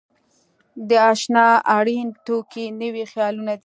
[0.89, 1.45] د انشأ
[1.77, 3.59] اړین توکي نوي خیالونه دي.